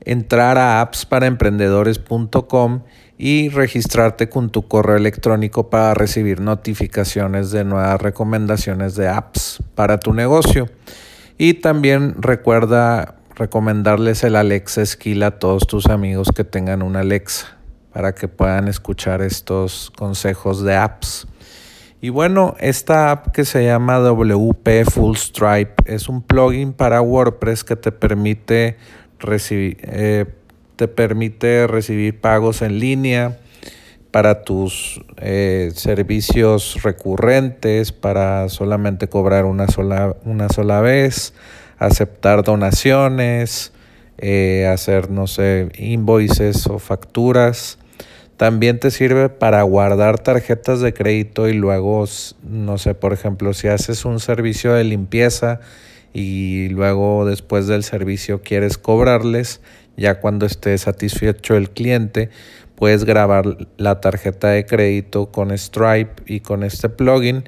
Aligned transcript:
entrar 0.00 0.58
a 0.58 0.82
appsparaemprendedores.com 0.82 2.82
y 3.16 3.48
registrarte 3.48 4.28
con 4.28 4.50
tu 4.50 4.68
correo 4.68 4.98
electrónico 4.98 5.70
para 5.70 5.94
recibir 5.94 6.42
notificaciones 6.42 7.50
de 7.50 7.64
nuevas 7.64 8.02
recomendaciones 8.02 8.96
de 8.96 9.08
apps 9.08 9.62
para 9.74 9.98
tu 9.98 10.12
negocio. 10.12 10.68
Y 11.38 11.54
también 11.54 12.16
recuerda 12.18 13.14
recomendarles 13.34 14.24
el 14.24 14.36
Alexa 14.36 14.84
Skill 14.84 15.22
a 15.22 15.38
todos 15.38 15.66
tus 15.66 15.86
amigos 15.86 16.28
que 16.36 16.44
tengan 16.44 16.82
una 16.82 17.00
Alexa 17.00 17.63
para 17.94 18.12
que 18.12 18.26
puedan 18.26 18.66
escuchar 18.66 19.22
estos 19.22 19.92
consejos 19.96 20.64
de 20.64 20.74
apps. 20.74 21.28
Y 22.00 22.08
bueno, 22.10 22.56
esta 22.58 23.12
app 23.12 23.28
que 23.28 23.44
se 23.44 23.64
llama 23.64 23.98
WP 24.00 24.84
Full 24.90 25.16
Stripe 25.16 25.74
es 25.86 26.08
un 26.08 26.20
plugin 26.20 26.72
para 26.72 27.00
WordPress 27.00 27.62
que 27.62 27.76
te 27.76 27.92
permite 27.92 28.76
recibir, 29.20 29.78
eh, 29.82 30.26
te 30.74 30.88
permite 30.88 31.68
recibir 31.68 32.20
pagos 32.20 32.62
en 32.62 32.80
línea 32.80 33.38
para 34.10 34.42
tus 34.42 35.00
eh, 35.18 35.70
servicios 35.76 36.82
recurrentes, 36.82 37.92
para 37.92 38.48
solamente 38.48 39.08
cobrar 39.08 39.44
una 39.44 39.68
sola, 39.68 40.16
una 40.24 40.48
sola 40.48 40.80
vez, 40.80 41.32
aceptar 41.78 42.42
donaciones, 42.42 43.72
eh, 44.18 44.66
hacer, 44.66 45.10
no 45.10 45.28
sé, 45.28 45.68
invoices 45.78 46.66
o 46.66 46.80
facturas 46.80 47.78
también 48.36 48.80
te 48.80 48.90
sirve 48.90 49.28
para 49.28 49.62
guardar 49.62 50.18
tarjetas 50.18 50.80
de 50.80 50.92
crédito 50.92 51.48
y 51.48 51.52
luego, 51.52 52.04
no 52.42 52.78
sé, 52.78 52.94
por 52.94 53.12
ejemplo, 53.12 53.54
si 53.54 53.68
haces 53.68 54.04
un 54.04 54.18
servicio 54.20 54.74
de 54.74 54.84
limpieza 54.84 55.60
y 56.12 56.68
luego 56.70 57.26
después 57.26 57.66
del 57.66 57.84
servicio 57.84 58.42
quieres 58.42 58.78
cobrarles, 58.78 59.60
ya 59.96 60.20
cuando 60.20 60.46
esté 60.46 60.76
satisfecho 60.78 61.56
el 61.56 61.70
cliente, 61.70 62.30
puedes 62.74 63.04
grabar 63.04 63.56
la 63.76 64.00
tarjeta 64.00 64.48
de 64.48 64.66
crédito 64.66 65.30
con 65.30 65.56
Stripe 65.56 66.22
y 66.26 66.40
con 66.40 66.64
este 66.64 66.88
plugin 66.88 67.44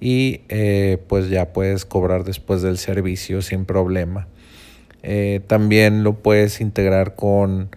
y 0.00 0.40
eh, 0.48 0.98
pues 1.08 1.28
ya 1.28 1.52
puedes 1.52 1.84
cobrar 1.84 2.24
después 2.24 2.62
del 2.62 2.78
servicio 2.78 3.42
sin 3.42 3.66
problema. 3.66 4.26
Eh, 5.02 5.40
también 5.46 6.02
lo 6.02 6.14
puedes 6.14 6.60
integrar 6.60 7.14
con 7.14 7.70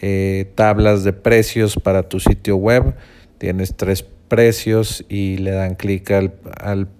eh, 0.00 0.52
tablas 0.54 1.04
de 1.04 1.12
precios 1.12 1.76
para 1.76 2.02
tu 2.02 2.20
sitio 2.20 2.56
web. 2.56 2.94
Tienes 3.38 3.76
tres 3.76 4.04
precios 4.28 5.04
y 5.08 5.38
le 5.38 5.52
dan 5.52 5.74
clic 5.74 6.10
al, 6.10 6.34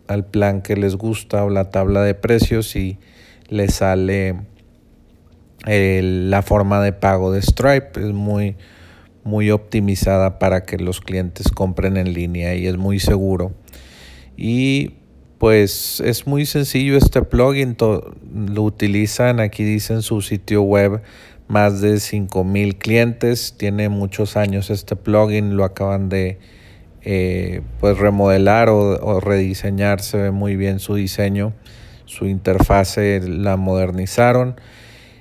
al, 0.07 0.25
plan 0.27 0.63
que 0.63 0.77
les 0.77 0.97
gusta 0.97 1.45
o 1.45 1.51
la 1.51 1.71
tabla 1.71 2.03
de 2.03 2.15
precios 2.15 2.77
y 2.77 2.99
le 3.49 3.69
sale 3.69 4.37
la 5.67 6.43
forma 6.43 6.81
de 6.83 6.93
pago 6.93 7.33
de 7.33 7.43
Stripe. 7.43 8.01
Es 8.01 8.13
muy, 8.13 8.57
muy 9.25 9.51
optimizada 9.51 10.39
para 10.39 10.65
que 10.65 10.79
los 10.79 11.01
clientes 11.01 11.49
compren 11.51 11.97
en 11.97 12.13
línea 12.13 12.55
y 12.55 12.67
es 12.67 12.77
muy 12.77 13.01
seguro. 13.01 13.53
Y 14.37 14.93
pues 15.39 16.01
es 16.01 16.27
muy 16.27 16.47
sencillo 16.47 16.97
este 16.97 17.23
plugin, 17.23 17.77
lo 17.79 18.63
utilizan, 18.63 19.41
aquí 19.41 19.65
dicen 19.65 20.03
su 20.03 20.23
sitio 20.23 20.63
web 20.63 21.03
más 21.49 21.81
de 21.81 22.01
5000 22.01 22.77
clientes. 22.77 23.55
Tiene 23.57 23.89
muchos 23.89 24.37
años 24.37 24.71
este 24.71 24.97
plugin, 24.97 25.57
lo 25.57 25.65
acaban 25.65 26.09
de 26.09 26.39
eh, 27.03 27.63
pues 27.81 27.99
remodelar 27.99 28.69
o, 28.69 29.21
rediseñar. 29.21 30.01
Se 30.01 30.19
ve 30.19 30.31
muy 30.31 30.57
bien 30.57 30.81
su 30.81 30.95
diseño, 30.95 31.53
su 32.05 32.27
interfase 32.27 33.21
la 33.21 33.56
modernizaron. 33.56 34.61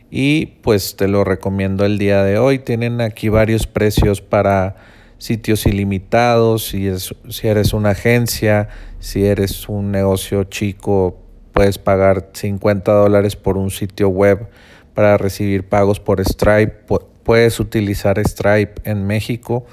Y 0.09 0.47
pues 0.61 0.95
te 0.95 1.07
lo 1.07 1.23
recomiendo 1.23 1.85
el 1.85 1.97
día 1.97 2.23
de 2.23 2.37
hoy. 2.37 2.59
Tienen 2.59 3.01
aquí 3.01 3.29
varios 3.29 3.67
precios 3.67 4.21
para 4.21 4.75
sitios 5.17 5.65
ilimitados. 5.65 6.67
Si, 6.67 6.87
es, 6.87 7.13
si 7.29 7.47
eres 7.47 7.73
una 7.73 7.91
agencia, 7.91 8.69
si 8.99 9.25
eres 9.25 9.67
un 9.67 9.91
negocio 9.91 10.45
chico, 10.45 11.19
puedes 11.51 11.77
pagar 11.77 12.29
50 12.33 12.91
dólares 12.91 13.35
por 13.35 13.57
un 13.57 13.71
sitio 13.71 14.09
web 14.09 14.47
para 14.95 15.17
recibir 15.17 15.67
pagos 15.69 15.99
por 15.99 16.19
Stripe. 16.21 16.77
Puedes 17.23 17.59
utilizar 17.59 18.17
Stripe 18.25 18.81
en 18.89 19.05
México. 19.05 19.67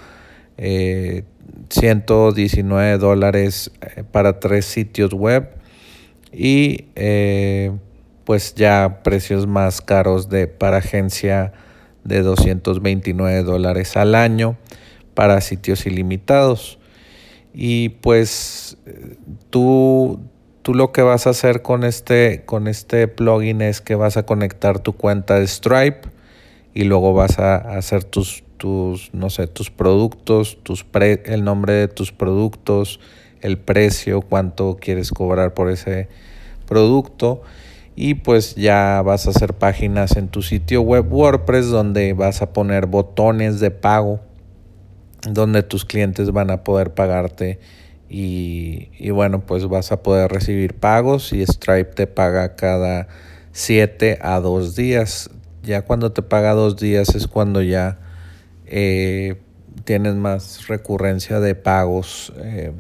119 1.71 2.93
eh, 2.93 2.99
dólares 2.99 3.71
eh, 3.81 4.05
para 4.11 4.38
tres 4.38 4.66
sitios 4.66 5.15
web 5.15 5.49
y 6.32 6.87
eh, 6.94 7.72
pues 8.25 8.55
ya 8.55 9.00
precios 9.03 9.47
más 9.47 9.81
caros 9.81 10.28
de 10.28 10.47
para 10.47 10.77
agencia 10.78 11.53
de 12.05 12.22
229 12.22 13.43
dólares 13.43 13.97
al 13.97 14.15
año 14.15 14.56
para 15.15 15.41
sitios 15.41 15.87
ilimitados 15.87 16.78
y 17.55 17.91
pues 17.91 18.77
tú 19.50 20.21
tú 20.62 20.75
lo 20.75 20.93
que 20.93 21.03
vas 21.03 21.27
a 21.27 21.31
hacer 21.31 21.62
con 21.62 21.84
este, 21.84 22.45
con 22.45 22.69
este 22.69 23.09
plugin 23.09 23.61
es 23.61 23.81
que 23.81 23.95
vas 23.95 24.17
a 24.17 24.25
conectar 24.25 24.78
tu 24.78 24.95
cuenta 24.95 25.39
de 25.39 25.47
Stripe 25.47 26.09
y 26.73 26.84
luego 26.84 27.12
vas 27.12 27.39
a 27.39 27.56
hacer 27.56 28.05
tus, 28.05 28.45
tus 28.56 29.12
no 29.12 29.28
sé, 29.28 29.47
tus 29.47 29.71
productos, 29.71 30.59
tus 30.62 30.87
el 30.95 31.45
nombre 31.45 31.75
de 31.75 31.89
tus 31.89 32.12
productos, 32.12 33.00
el 33.41 33.59
precio, 33.59 34.23
cuánto 34.23 34.78
quieres 34.81 35.11
cobrar 35.11 35.53
por 35.53 35.71
ese 35.71 36.09
producto. 36.67 37.43
Y 37.94 38.15
pues 38.15 38.55
ya 38.55 39.03
vas 39.05 39.27
a 39.27 39.31
hacer 39.31 39.53
páginas 39.53 40.17
en 40.17 40.29
tu 40.29 40.41
sitio 40.41 40.81
web 40.81 41.12
WordPress 41.12 41.69
donde 41.69 42.15
vas 42.15 42.41
a 42.41 42.55
poner 42.55 42.87
botones 42.87 43.61
de 43.61 43.71
pago 43.71 44.21
donde 45.29 45.62
tus 45.62 45.84
clientes 45.84 46.33
van 46.33 46.50
a 46.50 46.65
poder 46.65 46.94
pagarte 46.94 47.61
y, 48.15 49.11
bueno, 49.11 49.47
pues 49.47 49.67
vas 49.67 49.91
a 49.91 50.03
poder 50.03 50.31
recibir 50.31 50.75
pagos 50.75 51.33
y 51.33 51.43
Stripe 51.47 51.95
te 51.95 52.06
paga 52.06 52.56
cada 52.56 53.09
7 53.53 54.19
a 54.21 54.39
2 54.39 54.77
días. 54.77 55.31
Ya 55.62 55.83
cuando 55.83 56.12
te 56.12 56.21
paga 56.21 56.53
2 56.53 56.77
días 56.77 57.15
es 57.15 57.27
cuando 57.27 57.62
ya 57.62 58.00
eh, 58.67 59.41
tienes 59.84 60.15
más 60.15 60.69
recurrencia 60.69 61.41
de 61.41 61.55
pagos 61.55 62.34
eh, 62.37 62.73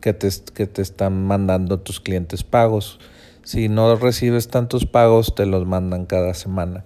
que, 0.00 0.14
te, 0.14 0.30
que 0.54 0.66
te 0.66 0.80
están 0.80 1.26
mandando 1.26 1.80
tus 1.80 2.00
clientes 2.00 2.44
pagos. 2.44 3.00
Si 3.42 3.68
no 3.68 3.94
recibes 3.96 4.48
tantos 4.48 4.86
pagos, 4.86 5.34
te 5.34 5.44
los 5.44 5.66
mandan 5.66 6.06
cada 6.06 6.32
semana. 6.32 6.82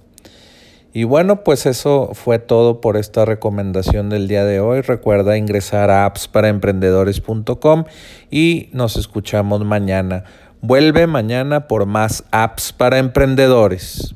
Y 0.94 1.04
bueno, 1.04 1.42
pues 1.42 1.64
eso 1.64 2.10
fue 2.12 2.38
todo 2.38 2.82
por 2.82 2.98
esta 2.98 3.25
recomendación 3.25 4.10
del 4.10 4.28
día 4.28 4.44
de 4.44 4.60
hoy. 4.60 4.82
Recuerda 4.82 5.38
ingresar 5.38 5.91
a 5.91 6.04
appsparaemprendedores.com 6.04 7.84
y 8.30 8.69
nos 8.72 8.97
escuchamos 8.97 9.64
mañana. 9.64 10.25
Vuelve 10.60 11.06
mañana 11.06 11.66
por 11.66 11.86
más 11.86 12.25
apps 12.30 12.75
para 12.75 12.98
emprendedores. 12.98 14.14